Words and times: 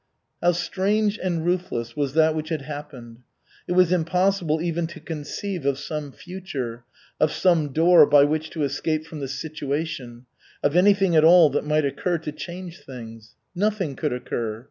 How 0.41 0.53
strange 0.53 1.19
and 1.21 1.45
ruthless 1.45 1.95
was 1.95 2.15
that 2.15 2.33
which 2.33 2.49
had 2.49 2.63
happened! 2.63 3.19
It 3.67 3.73
was 3.73 3.91
impossible 3.91 4.59
even 4.59 4.87
to 4.87 4.99
conceive 4.99 5.63
of 5.63 5.77
some 5.77 6.11
future, 6.11 6.83
of 7.19 7.31
some 7.31 7.71
door 7.71 8.07
by 8.07 8.23
which 8.23 8.49
to 8.53 8.63
escape 8.63 9.05
from 9.05 9.19
the 9.19 9.27
situation, 9.27 10.25
of 10.63 10.75
anything 10.75 11.15
at 11.15 11.23
all 11.23 11.51
that 11.51 11.67
might 11.67 11.85
occur 11.85 12.17
to 12.17 12.31
change 12.31 12.79
things. 12.79 13.35
Nothing 13.53 13.95
could 13.95 14.11
occur. 14.11 14.59